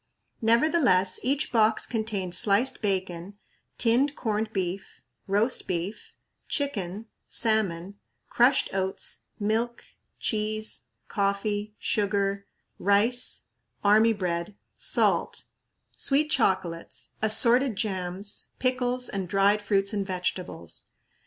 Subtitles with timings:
[0.41, 3.37] Nevertheless each box contained sliced bacon,
[3.77, 6.13] tinned corned beef, roast beef,
[6.47, 9.85] chicken, salmon, crushed oats, milk,
[10.17, 12.47] cheese, coffee, sugar,
[12.79, 13.45] rice,
[13.83, 15.43] army bread, salt,
[15.95, 20.85] sweet chocolates, assorted jams, pickles, and dried fruits and vegetables.